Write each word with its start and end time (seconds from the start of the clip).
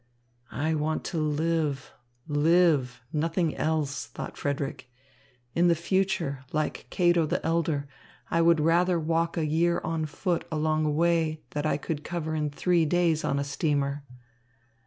"I 0.55 0.73
want 0.73 1.03
to 1.13 1.19
live, 1.19 1.93
live, 2.27 3.03
nothing 3.13 3.55
else," 3.55 4.07
thought 4.07 4.35
Frederick. 4.35 4.89
"In 5.53 5.67
the 5.67 5.75
future, 5.75 6.43
like 6.51 6.87
Cato 6.89 7.27
the 7.27 7.45
Elder, 7.45 7.87
I 8.31 8.41
would 8.41 8.59
rather 8.59 8.99
walk 8.99 9.37
a 9.37 9.45
year 9.45 9.79
on 9.83 10.07
foot 10.07 10.43
along 10.51 10.87
a 10.87 10.91
way 10.91 11.43
that 11.51 11.67
I 11.67 11.77
could 11.77 12.03
cover 12.03 12.33
in 12.33 12.49
three 12.49 12.83
days 12.83 13.23
on 13.23 13.37
a 13.37 13.43
steamer." 13.43 14.03